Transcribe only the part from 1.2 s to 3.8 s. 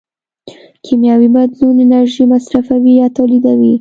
بدلون انرژي مصرفوي یا تولیدوي.